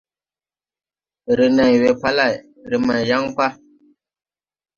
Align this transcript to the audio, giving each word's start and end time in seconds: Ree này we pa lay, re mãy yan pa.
Ree 1.37 1.51
này 1.57 1.73
we 1.83 1.89
pa 2.01 2.09
lay, 2.17 2.35
re 2.69 2.77
mãy 2.87 3.01
yan 3.09 3.23
pa. 3.37 3.47